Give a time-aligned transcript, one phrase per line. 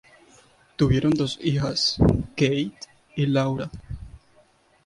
[0.77, 1.97] Tuvieron dos hijas,
[2.35, 2.71] Kate
[3.15, 3.69] y Laura.